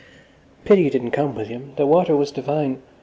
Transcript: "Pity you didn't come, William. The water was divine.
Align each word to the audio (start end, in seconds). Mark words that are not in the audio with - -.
"Pity 0.65 0.81
you 0.81 0.89
didn't 0.89 1.11
come, 1.11 1.35
William. 1.35 1.73
The 1.75 1.85
water 1.85 2.17
was 2.17 2.31
divine. 2.31 2.81